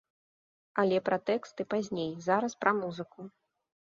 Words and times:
Але 0.83 0.97
пра 1.09 1.19
тэксты 1.29 1.65
пазней, 1.73 2.09
зараз 2.29 2.55
пра 2.65 2.71
музыку. 2.81 3.27